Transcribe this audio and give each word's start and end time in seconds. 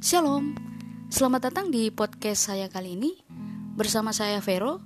Shalom, 0.00 0.56
selamat 1.12 1.52
datang 1.52 1.68
di 1.68 1.92
podcast 1.92 2.48
saya 2.48 2.72
kali 2.72 2.96
ini. 2.96 3.20
Bersama 3.76 4.16
saya 4.16 4.40
Vero, 4.40 4.80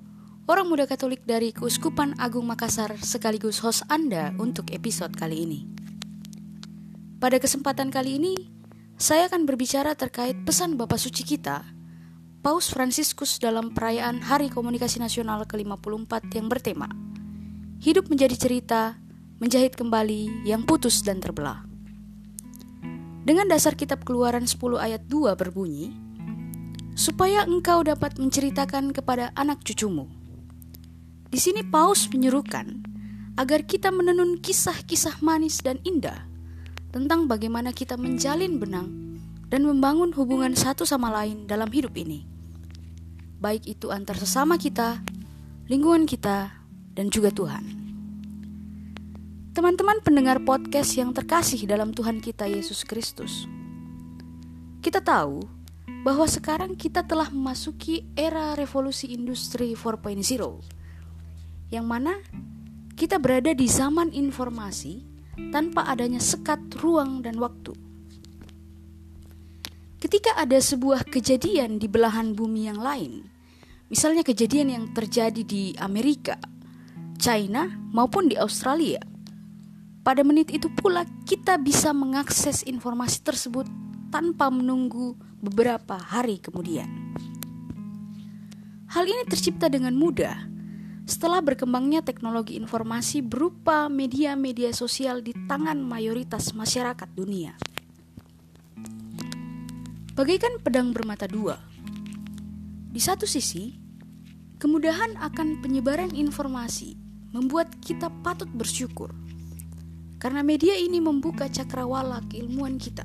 orang 0.51 0.67
muda 0.67 0.91
katolik 0.91 1.23
dari 1.23 1.55
Keuskupan 1.55 2.19
Agung 2.19 2.51
Makassar 2.51 2.99
Sekaligus 2.99 3.63
host 3.63 3.87
Anda 3.87 4.35
untuk 4.43 4.75
episode 4.75 5.15
kali 5.15 5.47
ini. 5.47 5.61
Pada 7.23 7.39
kesempatan 7.39 7.95
kali 7.95 8.19
ini, 8.19 8.35
saya 8.99 9.31
akan 9.31 9.47
berbicara 9.47 9.95
terkait 9.95 10.35
pesan 10.43 10.75
Bapak 10.75 10.99
Suci 10.99 11.23
kita 11.23 11.63
Paus 12.43 12.75
Fransiskus 12.75 13.39
dalam 13.39 13.71
perayaan 13.71 14.19
Hari 14.19 14.51
Komunikasi 14.51 14.99
Nasional 14.99 15.47
ke-54 15.47 16.11
yang 16.35 16.51
bertema 16.51 16.91
Hidup 17.79 18.11
menjadi 18.11 18.35
cerita, 18.35 18.99
menjahit 19.39 19.79
kembali 19.79 20.43
yang 20.43 20.67
putus 20.67 21.07
dan 21.07 21.23
terbelah 21.23 21.74
dengan 23.25 23.49
dasar 23.49 23.73
kitab 23.73 24.05
keluaran 24.05 24.45
10 24.45 24.61
ayat 24.77 25.03
2 25.09 25.33
berbunyi, 25.35 25.97
supaya 26.95 27.49
engkau 27.49 27.81
dapat 27.83 28.21
menceritakan 28.21 28.93
kepada 28.93 29.33
anak 29.35 29.65
cucumu. 29.65 30.07
Di 31.33 31.41
sini 31.43 31.67
Paus 31.67 32.07
menyuruhkan 32.13 32.85
agar 33.35 33.67
kita 33.67 33.91
menenun 33.91 34.39
kisah-kisah 34.39 35.19
manis 35.19 35.59
dan 35.59 35.83
indah 35.83 36.23
tentang 36.95 37.27
bagaimana 37.27 37.75
kita 37.75 37.99
menjalin 37.99 38.63
benang 38.63 39.19
dan 39.51 39.67
membangun 39.67 40.15
hubungan 40.15 40.55
satu 40.55 40.87
sama 40.87 41.11
lain 41.11 41.51
dalam 41.51 41.67
hidup 41.75 41.99
ini. 41.99 42.23
Baik 43.43 43.67
itu 43.67 43.91
antar 43.91 44.15
sesama 44.15 44.55
kita, 44.55 45.03
lingkungan 45.67 46.07
kita, 46.07 46.55
dan 46.95 47.11
juga 47.11 47.35
Tuhan. 47.35 47.84
Teman-teman 49.55 50.03
pendengar 50.03 50.43
podcast 50.43 50.99
yang 50.99 51.15
terkasih 51.15 51.63
dalam 51.71 51.95
Tuhan 51.95 52.19
kita 52.19 52.51
Yesus 52.51 52.83
Kristus. 52.83 53.47
Kita 54.83 54.99
tahu 54.99 55.47
bahwa 56.03 56.27
sekarang 56.27 56.75
kita 56.75 57.07
telah 57.07 57.31
memasuki 57.31 58.03
era 58.19 58.59
revolusi 58.59 59.15
industri 59.15 59.79
4.0 59.79 60.27
yang 61.71 61.87
mana 61.87 62.19
kita 62.99 63.23
berada 63.23 63.55
di 63.55 63.71
zaman 63.71 64.11
informasi 64.11 65.07
tanpa 65.55 65.87
adanya 65.87 66.19
sekat 66.19 66.59
ruang 66.83 67.23
dan 67.23 67.39
waktu. 67.39 67.79
Ketika 70.03 70.35
ada 70.35 70.59
sebuah 70.59 71.07
kejadian 71.07 71.79
di 71.79 71.87
belahan 71.87 72.35
bumi 72.35 72.75
yang 72.75 72.83
lain, 72.83 73.31
misalnya 73.87 74.27
kejadian 74.27 74.75
yang 74.75 74.85
terjadi 74.91 75.47
di 75.47 75.79
Amerika, 75.79 76.43
China, 77.23 77.71
maupun 77.95 78.27
di 78.27 78.35
Australia, 78.35 79.14
pada 80.05 80.21
menit 80.21 80.53
itu 80.53 80.69
pula 80.69 81.09
kita 81.25 81.57
bisa 81.57 81.97
mengakses 81.97 82.61
informasi 82.69 83.25
tersebut 83.25 83.65
tanpa 84.13 84.53
menunggu 84.53 85.17
beberapa 85.41 85.97
hari 85.97 86.37
kemudian. 86.39 87.17
Hal 88.93 89.09
ini 89.09 89.25
tercipta 89.27 89.73
dengan 89.73 89.97
mudah 89.97 90.53
setelah 91.09 91.41
berkembangnya 91.41 92.05
teknologi 92.05 92.61
informasi 92.61 93.25
berupa 93.25 93.89
media-media 93.89 94.77
sosial 94.77 95.25
di 95.25 95.33
tangan 95.49 95.81
mayoritas 95.81 96.53
masyarakat 96.53 97.09
dunia. 97.17 97.57
Bagaikan 100.15 100.63
pedang 100.63 100.95
bermata 100.95 101.27
dua. 101.27 101.59
Di 102.95 103.03
satu 103.03 103.27
sisi, 103.27 103.75
kemudahan 104.63 105.19
akan 105.19 105.59
penyebaran 105.59 106.15
informasi 106.15 106.95
membuat 107.35 107.75
kita 107.83 108.07
patut 108.23 108.47
bersyukur 108.55 109.11
karena 110.25 110.41
media 110.41 110.73
ini 110.73 111.05
membuka 111.05 111.53
cakrawala 111.53 112.25
keilmuan 112.33 112.81
kita. 112.81 113.05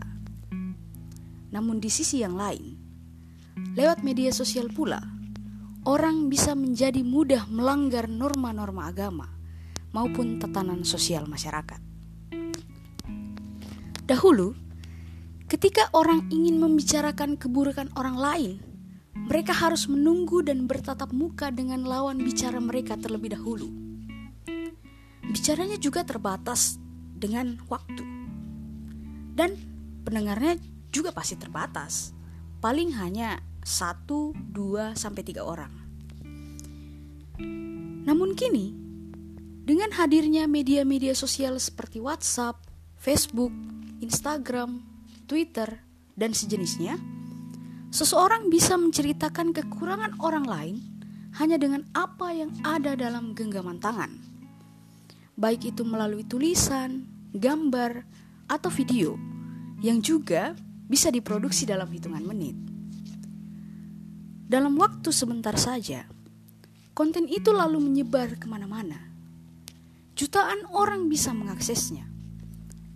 Namun 1.52 1.84
di 1.84 1.92
sisi 1.92 2.24
yang 2.24 2.40
lain, 2.40 2.80
lewat 3.76 4.08
media 4.08 4.32
sosial 4.32 4.72
pula, 4.72 5.04
orang 5.84 6.32
bisa 6.32 6.56
menjadi 6.56 7.04
mudah 7.04 7.44
melanggar 7.52 8.08
norma-norma 8.08 8.88
agama 8.88 9.28
maupun 9.92 10.40
tatanan 10.40 10.88
sosial 10.88 11.28
masyarakat. 11.28 11.84
Dahulu, 14.08 14.56
ketika 15.52 15.92
orang 15.92 16.32
ingin 16.32 16.56
membicarakan 16.56 17.36
keburukan 17.36 17.92
orang 18.00 18.16
lain, 18.16 18.54
mereka 19.28 19.52
harus 19.52 19.92
menunggu 19.92 20.40
dan 20.40 20.72
bertatap 20.72 21.12
muka 21.12 21.52
dengan 21.52 21.84
lawan 21.84 22.24
bicara 22.24 22.64
mereka 22.64 22.96
terlebih 22.96 23.36
dahulu. 23.36 23.68
Bicaranya 25.28 25.76
juga 25.76 26.08
terbatas 26.08 26.80
dengan 27.20 27.60
waktu. 27.68 28.04
Dan 29.36 29.56
pendengarnya 30.08 30.56
juga 30.90 31.12
pasti 31.12 31.36
terbatas. 31.36 32.16
Paling 32.64 32.96
hanya 33.00 33.44
1, 33.64 34.08
2, 34.08 34.96
sampai 34.96 35.22
3 35.24 35.44
orang. 35.44 35.72
Namun 38.08 38.34
kini, 38.36 38.74
dengan 39.64 39.94
hadirnya 39.94 40.50
media-media 40.50 41.14
sosial 41.14 41.60
seperti 41.62 42.02
WhatsApp, 42.02 42.58
Facebook, 42.98 43.54
Instagram, 44.02 44.82
Twitter, 45.30 45.84
dan 46.18 46.34
sejenisnya, 46.36 46.98
seseorang 47.94 48.50
bisa 48.52 48.76
menceritakan 48.76 49.54
kekurangan 49.56 50.20
orang 50.20 50.46
lain 50.48 50.76
hanya 51.38 51.62
dengan 51.62 51.86
apa 51.94 52.34
yang 52.34 52.52
ada 52.66 52.98
dalam 52.98 53.38
genggaman 53.38 53.78
tangan 53.78 54.29
baik 55.40 55.72
itu 55.72 55.88
melalui 55.88 56.28
tulisan, 56.28 57.08
gambar, 57.32 58.04
atau 58.52 58.68
video, 58.68 59.16
yang 59.80 60.04
juga 60.04 60.52
bisa 60.92 61.08
diproduksi 61.08 61.64
dalam 61.64 61.88
hitungan 61.88 62.26
menit. 62.28 62.60
Dalam 64.50 64.76
waktu 64.76 65.16
sebentar 65.16 65.56
saja, 65.56 66.04
konten 66.92 67.30
itu 67.32 67.56
lalu 67.56 67.80
menyebar 67.80 68.36
ke 68.36 68.50
mana-mana. 68.52 69.00
Jutaan 70.20 70.68
orang 70.76 71.08
bisa 71.08 71.32
mengaksesnya. 71.32 72.04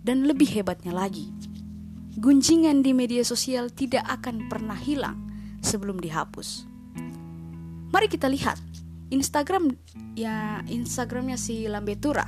Dan 0.04 0.28
lebih 0.28 0.52
hebatnya 0.52 0.92
lagi, 0.92 1.32
gunjingan 2.20 2.84
di 2.84 2.92
media 2.92 3.24
sosial 3.24 3.72
tidak 3.72 4.04
akan 4.04 4.52
pernah 4.52 4.76
hilang 4.76 5.16
sebelum 5.64 5.96
dihapus. 5.96 6.68
Mari 7.88 8.12
kita 8.12 8.28
lihat 8.28 8.60
Instagram 9.14 9.70
ya 10.18 10.66
Instagramnya 10.66 11.38
si 11.38 11.70
Lambetura. 11.70 12.26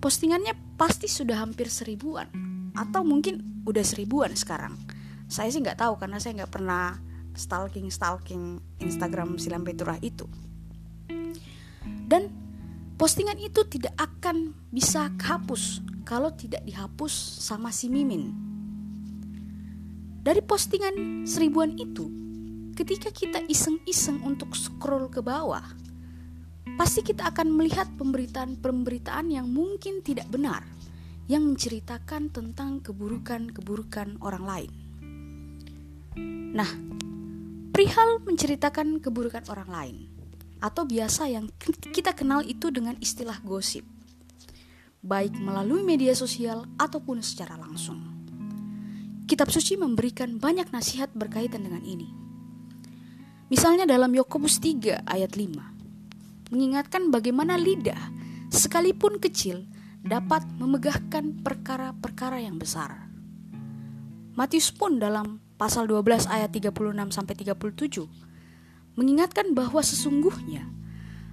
Postingannya 0.00 0.76
pasti 0.76 1.08
sudah 1.08 1.40
hampir 1.40 1.72
seribuan 1.72 2.28
atau 2.76 3.00
mungkin 3.00 3.64
udah 3.64 3.80
seribuan 3.80 4.36
sekarang. 4.36 4.76
Saya 5.24 5.48
sih 5.48 5.64
nggak 5.64 5.80
tahu 5.80 5.96
karena 5.96 6.20
saya 6.20 6.44
nggak 6.44 6.52
pernah 6.52 7.00
stalking 7.32 7.88
stalking 7.88 8.60
Instagram 8.84 9.40
si 9.40 9.48
Lambetura 9.48 9.96
itu. 10.04 10.28
Dan 12.04 12.28
postingan 13.00 13.40
itu 13.40 13.64
tidak 13.64 13.96
akan 13.96 14.52
bisa 14.68 15.08
hapus 15.16 15.80
kalau 16.04 16.34
tidak 16.36 16.60
dihapus 16.68 17.12
sama 17.40 17.72
si 17.72 17.88
Mimin. 17.88 18.36
Dari 20.20 20.44
postingan 20.44 21.24
seribuan 21.24 21.80
itu 21.80 22.12
ketika 22.80 23.12
kita 23.12 23.44
iseng-iseng 23.44 24.24
untuk 24.24 24.56
scroll 24.56 25.12
ke 25.12 25.20
bawah, 25.20 25.60
pasti 26.80 27.04
kita 27.04 27.28
akan 27.28 27.52
melihat 27.52 27.84
pemberitaan-pemberitaan 28.00 29.28
yang 29.28 29.52
mungkin 29.52 30.00
tidak 30.00 30.32
benar 30.32 30.64
yang 31.28 31.44
menceritakan 31.44 32.32
tentang 32.32 32.80
keburukan-keburukan 32.80 34.24
orang 34.24 34.44
lain. 34.48 34.72
Nah, 36.56 36.70
perihal 37.68 38.24
menceritakan 38.24 39.04
keburukan 39.04 39.44
orang 39.52 39.68
lain 39.68 39.96
atau 40.64 40.88
biasa 40.88 41.28
yang 41.28 41.52
kita 41.92 42.16
kenal 42.16 42.40
itu 42.48 42.72
dengan 42.72 42.96
istilah 42.96 43.44
gosip, 43.44 43.84
baik 45.04 45.36
melalui 45.36 45.84
media 45.84 46.16
sosial 46.16 46.64
ataupun 46.80 47.20
secara 47.20 47.60
langsung. 47.60 48.00
Kitab 49.28 49.52
suci 49.52 49.76
memberikan 49.76 50.40
banyak 50.40 50.72
nasihat 50.72 51.12
berkaitan 51.12 51.60
dengan 51.62 51.84
ini. 51.84 52.29
Misalnya 53.50 53.82
dalam 53.82 54.14
Yakobus 54.14 54.62
3 54.62 55.10
ayat 55.10 55.34
5 55.34 56.54
mengingatkan 56.54 57.10
bagaimana 57.10 57.58
lidah 57.58 57.98
sekalipun 58.46 59.18
kecil 59.18 59.66
dapat 60.06 60.46
memegahkan 60.54 61.42
perkara-perkara 61.42 62.38
yang 62.46 62.62
besar. 62.62 63.10
Matius 64.38 64.70
pun 64.70 65.02
dalam 65.02 65.42
pasal 65.58 65.90
12 65.90 66.30
ayat 66.30 66.54
36 66.54 67.10
sampai 67.10 67.34
37 67.34 68.06
mengingatkan 68.94 69.50
bahwa 69.50 69.82
sesungguhnya 69.82 70.70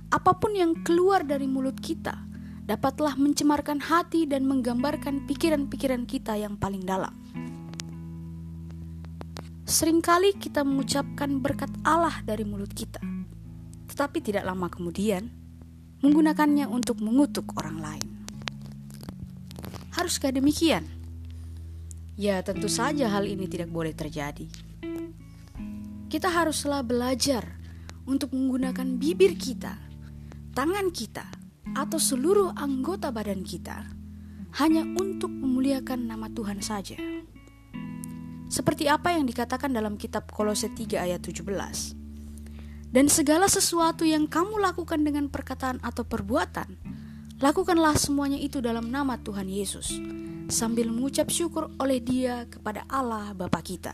apa 0.10 0.42
pun 0.42 0.58
yang 0.58 0.74
keluar 0.82 1.22
dari 1.22 1.46
mulut 1.46 1.78
kita 1.78 2.18
dapatlah 2.66 3.14
mencemarkan 3.14 3.78
hati 3.78 4.26
dan 4.26 4.50
menggambarkan 4.50 5.30
pikiran-pikiran 5.30 6.10
kita 6.10 6.34
yang 6.34 6.58
paling 6.58 6.82
dalam. 6.82 7.14
Seringkali 9.68 10.40
kita 10.40 10.64
mengucapkan 10.64 11.44
berkat 11.44 11.68
Allah 11.84 12.24
dari 12.24 12.48
mulut 12.48 12.72
kita, 12.72 13.04
tetapi 13.92 14.24
tidak 14.24 14.48
lama 14.48 14.72
kemudian 14.72 15.28
menggunakannya 16.00 16.72
untuk 16.72 17.04
mengutuk 17.04 17.52
orang 17.60 17.84
lain. 17.84 18.08
Haruskah 19.92 20.32
demikian? 20.32 20.88
Ya, 22.16 22.40
tentu 22.48 22.72
saja 22.72 23.12
hal 23.12 23.28
ini 23.28 23.44
tidak 23.52 23.68
boleh 23.68 23.92
terjadi. 23.92 24.48
Kita 26.08 26.32
haruslah 26.32 26.80
belajar 26.88 27.44
untuk 28.08 28.32
menggunakan 28.32 28.96
bibir 28.96 29.36
kita, 29.36 29.76
tangan 30.56 30.96
kita, 30.96 31.28
atau 31.76 32.00
seluruh 32.00 32.56
anggota 32.56 33.12
badan 33.12 33.44
kita 33.44 33.84
hanya 34.64 34.88
untuk 34.96 35.28
memuliakan 35.28 36.08
nama 36.08 36.32
Tuhan 36.32 36.64
saja. 36.64 37.17
Seperti 38.48 38.88
apa 38.88 39.12
yang 39.12 39.28
dikatakan 39.28 39.76
dalam 39.76 40.00
kitab 40.00 40.32
Kolose 40.32 40.72
3 40.72 41.04
ayat 41.04 41.20
17. 41.20 41.44
Dan 42.88 43.12
segala 43.12 43.52
sesuatu 43.52 44.08
yang 44.08 44.32
kamu 44.32 44.64
lakukan 44.64 45.04
dengan 45.04 45.28
perkataan 45.28 45.84
atau 45.84 46.08
perbuatan, 46.08 46.80
lakukanlah 47.44 48.00
semuanya 48.00 48.40
itu 48.40 48.64
dalam 48.64 48.88
nama 48.88 49.20
Tuhan 49.20 49.52
Yesus 49.52 50.00
sambil 50.48 50.88
mengucap 50.88 51.28
syukur 51.28 51.68
oleh 51.76 52.00
Dia 52.00 52.48
kepada 52.48 52.88
Allah 52.88 53.36
Bapa 53.36 53.60
kita. 53.60 53.92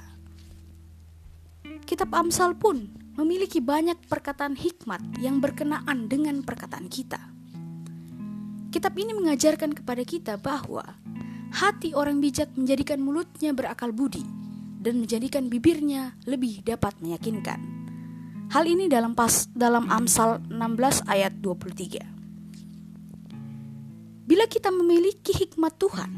Kitab 1.89 2.13
Amsal 2.13 2.53
pun 2.53 2.93
memiliki 3.17 3.57
banyak 3.57 4.05
perkataan 4.05 4.53
hikmat 4.53 5.17
yang 5.17 5.41
berkenaan 5.41 6.05
dengan 6.05 6.45
perkataan 6.45 6.85
kita. 6.93 7.17
Kitab 8.69 8.93
ini 9.01 9.17
mengajarkan 9.17 9.73
kepada 9.73 10.05
kita 10.05 10.37
bahwa 10.37 10.85
hati 11.53 11.97
orang 11.97 12.21
bijak 12.21 12.53
menjadikan 12.53 13.01
mulutnya 13.01 13.53
berakal 13.53 13.89
budi 13.89 14.42
dan 14.83 14.99
menjadikan 14.99 15.47
bibirnya 15.47 16.19
lebih 16.27 16.59
dapat 16.67 16.99
meyakinkan. 16.99 17.63
Hal 18.51 18.67
ini 18.67 18.91
dalam 18.91 19.15
pas 19.15 19.47
dalam 19.55 19.87
Amsal 19.87 20.43
16 20.51 21.07
ayat 21.07 21.39
23. 21.39 22.03
Bila 24.27 24.43
kita 24.51 24.69
memiliki 24.69 25.31
hikmat 25.31 25.79
Tuhan, 25.79 26.11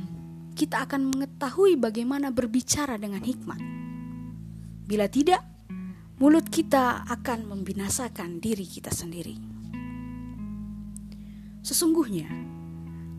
kita 0.57 0.89
akan 0.89 1.13
mengetahui 1.13 1.77
bagaimana 1.77 2.33
berbicara 2.33 2.97
dengan 2.97 3.21
hikmat. 3.21 3.61
Bila 4.85 5.05
tidak, 5.07 5.45
mulut 6.17 6.49
kita 6.49 7.05
akan 7.05 7.45
membinasakan 7.49 8.41
diri 8.41 8.65
kita 8.65 8.89
sendiri. 8.89 9.37
Sesungguhnya, 11.65 12.29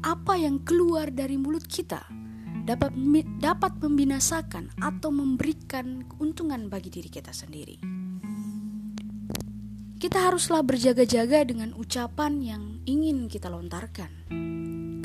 apa 0.07 0.39
yang 0.39 0.63
keluar 0.63 1.11
dari 1.11 1.35
mulut 1.35 1.67
kita 1.67 2.26
dapat 2.67 2.95
dapat 3.39 3.73
membinasakan 3.79 4.75
atau 4.83 5.11
memberikan 5.15 6.03
keuntungan 6.07 6.67
bagi 6.67 6.91
diri 6.91 7.11
kita 7.11 7.31
sendiri. 7.31 7.79
Kita 9.97 10.29
haruslah 10.29 10.61
berjaga-jaga 10.61 11.47
dengan 11.49 11.73
ucapan 11.73 12.39
yang 12.45 12.63
ingin 12.85 13.33
kita 13.33 13.49
lontarkan 13.49 14.13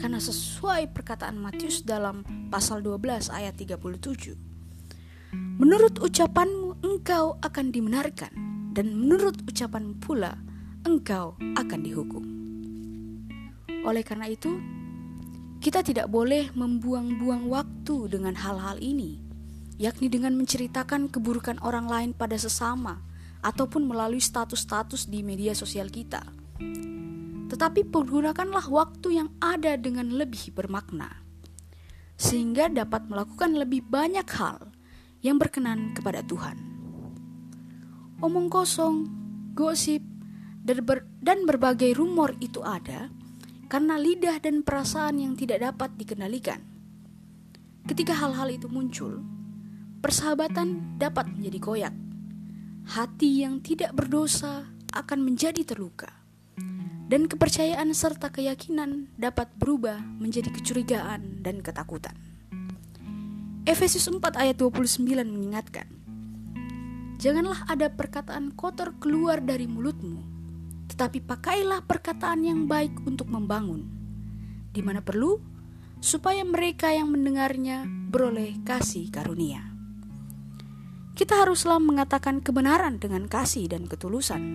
karena 0.01 0.17
sesuai 0.17 0.91
perkataan 0.91 1.37
Matius 1.37 1.85
dalam 1.85 2.25
pasal 2.49 2.81
12 2.81 3.29
ayat 3.29 3.53
37. 3.53 4.35
Menurut 5.61 6.01
ucapanmu 6.01 6.81
engkau 6.81 7.37
akan 7.39 7.65
dibenarkan 7.69 8.33
dan 8.73 8.97
menurut 8.97 9.37
ucapan 9.45 9.93
pula 9.95 10.35
engkau 10.83 11.37
akan 11.37 11.79
dihukum. 11.85 12.23
Oleh 13.85 14.01
karena 14.01 14.25
itu, 14.25 14.57
kita 15.61 15.85
tidak 15.85 16.09
boleh 16.09 16.49
membuang-buang 16.57 17.45
waktu 17.47 18.09
dengan 18.09 18.33
hal-hal 18.33 18.81
ini, 18.81 19.21
yakni 19.77 20.09
dengan 20.09 20.33
menceritakan 20.35 21.13
keburukan 21.13 21.61
orang 21.61 21.85
lain 21.85 22.11
pada 22.17 22.35
sesama 22.35 22.99
ataupun 23.45 23.85
melalui 23.85 24.19
status-status 24.19 25.05
di 25.05 25.21
media 25.21 25.53
sosial 25.53 25.93
kita 25.93 26.41
tetapi 27.51 27.83
pergunakanlah 27.83 28.63
waktu 28.71 29.19
yang 29.19 29.29
ada 29.43 29.75
dengan 29.75 30.07
lebih 30.07 30.55
bermakna, 30.55 31.19
sehingga 32.15 32.71
dapat 32.71 33.11
melakukan 33.11 33.59
lebih 33.59 33.83
banyak 33.83 34.23
hal 34.39 34.71
yang 35.19 35.35
berkenan 35.35 35.91
kepada 35.91 36.23
Tuhan. 36.23 36.55
Omong 38.23 38.47
kosong, 38.47 39.03
gosip, 39.51 39.99
dan, 40.63 40.79
ber 40.87 41.03
dan 41.19 41.43
berbagai 41.43 41.91
rumor 41.99 42.39
itu 42.39 42.63
ada 42.63 43.11
karena 43.71 43.95
lidah 43.95 44.35
dan 44.43 44.67
perasaan 44.67 45.23
yang 45.23 45.39
tidak 45.39 45.63
dapat 45.63 45.95
dikendalikan. 45.95 46.59
Ketika 47.87 48.11
hal-hal 48.11 48.51
itu 48.51 48.67
muncul, 48.67 49.23
persahabatan 50.03 50.99
dapat 50.99 51.31
menjadi 51.31 51.59
koyak. 51.63 51.95
Hati 52.91 53.47
yang 53.47 53.63
tidak 53.63 53.95
berdosa 53.95 54.67
akan 54.91 55.23
menjadi 55.23 55.63
terluka 55.63 56.11
dan 57.07 57.31
kepercayaan 57.31 57.95
serta 57.95 58.27
keyakinan 58.27 59.07
dapat 59.15 59.47
berubah 59.55 60.03
menjadi 60.19 60.51
kecurigaan 60.51 61.39
dan 61.39 61.63
ketakutan. 61.63 62.15
Efesus 63.63 64.03
4 64.11 64.19
ayat 64.35 64.59
29 64.59 64.99
mengingatkan, 65.31 65.87
Janganlah 67.21 67.69
ada 67.71 67.87
perkataan 67.87 68.51
kotor 68.51 68.97
keluar 68.97 69.39
dari 69.39 69.69
mulutmu, 69.69 70.40
tetapi 71.01 71.17
pakailah 71.25 71.81
perkataan 71.89 72.45
yang 72.45 72.69
baik 72.69 72.93
untuk 73.09 73.25
membangun, 73.25 73.89
di 74.69 74.85
mana 74.85 75.01
perlu, 75.01 75.41
supaya 75.97 76.45
mereka 76.45 76.93
yang 76.93 77.09
mendengarnya 77.09 77.89
beroleh 77.89 78.61
kasih 78.61 79.09
karunia. 79.09 79.65
Kita 81.17 81.41
haruslah 81.41 81.81
mengatakan 81.81 82.45
kebenaran 82.45 83.01
dengan 83.01 83.25
kasih 83.25 83.65
dan 83.65 83.89
ketulusan 83.89 84.45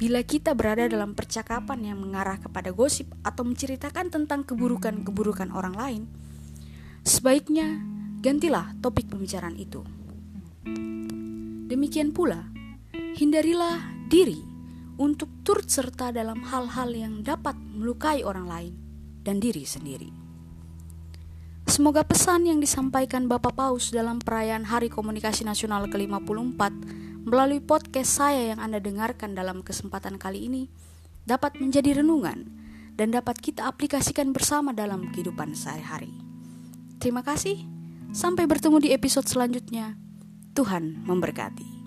Bila 0.00 0.24
kita 0.24 0.56
berada 0.56 0.88
dalam 0.88 1.12
percakapan 1.12 1.92
yang 1.92 2.00
mengarah 2.00 2.40
kepada 2.40 2.72
gosip 2.72 3.12
atau 3.20 3.44
menceritakan 3.44 4.08
tentang 4.08 4.40
keburukan-keburukan 4.48 5.52
orang 5.52 5.76
lain, 5.76 6.02
sebaiknya 7.04 7.76
gantilah 8.24 8.72
topik 8.80 9.12
pembicaraan 9.12 9.60
itu. 9.60 9.84
Demikian 11.68 12.16
pula, 12.16 12.48
hindarilah 13.20 13.84
diri 14.08 14.49
untuk 15.00 15.32
turut 15.40 15.64
serta 15.64 16.12
dalam 16.12 16.44
hal-hal 16.44 16.92
yang 16.92 17.24
dapat 17.24 17.56
melukai 17.56 18.20
orang 18.20 18.44
lain 18.44 18.74
dan 19.24 19.40
diri 19.40 19.64
sendiri. 19.64 20.12
Semoga 21.64 22.04
pesan 22.04 22.44
yang 22.44 22.60
disampaikan 22.60 23.24
Bapak 23.24 23.56
Paus 23.56 23.88
dalam 23.88 24.20
perayaan 24.20 24.68
Hari 24.68 24.92
Komunikasi 24.92 25.48
Nasional 25.48 25.88
ke-54 25.88 26.60
melalui 27.24 27.64
podcast 27.64 28.20
saya 28.20 28.52
yang 28.52 28.60
Anda 28.60 28.82
dengarkan 28.82 29.32
dalam 29.32 29.64
kesempatan 29.64 30.20
kali 30.20 30.50
ini 30.52 30.68
dapat 31.24 31.56
menjadi 31.56 32.04
renungan 32.04 32.44
dan 33.00 33.14
dapat 33.14 33.40
kita 33.40 33.64
aplikasikan 33.64 34.36
bersama 34.36 34.76
dalam 34.76 35.08
kehidupan 35.14 35.56
sehari-hari. 35.56 36.12
Terima 37.00 37.24
kasih, 37.24 37.64
sampai 38.12 38.44
bertemu 38.44 38.76
di 38.84 38.88
episode 38.92 39.24
selanjutnya. 39.24 39.96
Tuhan 40.52 41.06
memberkati. 41.08 41.79